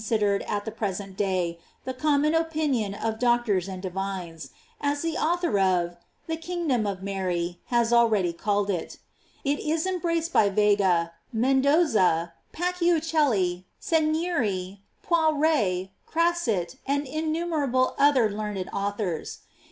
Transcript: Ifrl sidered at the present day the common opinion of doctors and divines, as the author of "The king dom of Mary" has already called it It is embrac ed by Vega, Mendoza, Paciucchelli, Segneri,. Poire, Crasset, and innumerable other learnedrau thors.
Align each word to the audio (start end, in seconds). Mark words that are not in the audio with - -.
Ifrl 0.01 0.19
sidered 0.19 0.43
at 0.49 0.65
the 0.65 0.71
present 0.71 1.15
day 1.15 1.59
the 1.85 1.93
common 1.93 2.33
opinion 2.33 2.95
of 2.95 3.19
doctors 3.19 3.67
and 3.67 3.83
divines, 3.83 4.49
as 4.81 5.03
the 5.03 5.15
author 5.15 5.59
of 5.59 5.95
"The 6.25 6.37
king 6.37 6.67
dom 6.67 6.87
of 6.87 7.03
Mary" 7.03 7.59
has 7.67 7.93
already 7.93 8.33
called 8.33 8.71
it 8.71 8.97
It 9.43 9.59
is 9.59 9.85
embrac 9.85 10.23
ed 10.25 10.33
by 10.33 10.49
Vega, 10.49 11.11
Mendoza, 11.31 12.33
Paciucchelli, 12.51 13.65
Segneri,. 13.79 14.79
Poire, 15.03 15.89
Crasset, 16.11 16.77
and 16.87 17.05
innumerable 17.05 17.93
other 17.99 18.27
learnedrau 18.27 18.97
thors. 18.97 19.37